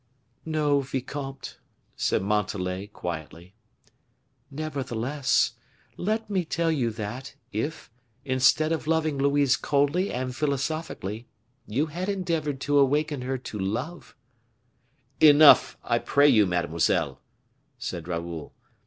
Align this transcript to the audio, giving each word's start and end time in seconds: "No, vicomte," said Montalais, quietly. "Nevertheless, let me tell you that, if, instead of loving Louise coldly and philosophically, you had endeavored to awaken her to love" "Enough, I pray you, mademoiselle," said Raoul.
"No, 0.47 0.79
vicomte," 0.81 1.59
said 1.95 2.23
Montalais, 2.23 2.87
quietly. 2.87 3.53
"Nevertheless, 4.49 5.51
let 5.95 6.27
me 6.27 6.43
tell 6.43 6.71
you 6.71 6.89
that, 6.89 7.35
if, 7.53 7.91
instead 8.25 8.71
of 8.71 8.87
loving 8.87 9.19
Louise 9.19 9.55
coldly 9.55 10.11
and 10.11 10.35
philosophically, 10.35 11.27
you 11.67 11.85
had 11.85 12.09
endeavored 12.09 12.59
to 12.61 12.79
awaken 12.79 13.21
her 13.21 13.37
to 13.37 13.59
love" 13.59 14.15
"Enough, 15.21 15.77
I 15.83 15.99
pray 15.99 16.27
you, 16.29 16.47
mademoiselle," 16.47 17.21
said 17.77 18.07
Raoul. 18.07 18.55